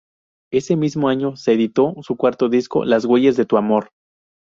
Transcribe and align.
Ese 0.51 0.75
mismo 0.77 1.09
año 1.09 1.35
se 1.35 1.53
editó 1.53 1.93
su 2.01 2.17
cuarto 2.17 2.49
disco 2.49 2.85
"Las 2.85 3.05
huellas 3.05 3.37
de 3.37 3.45
tu 3.45 3.55
amor". 3.57 3.91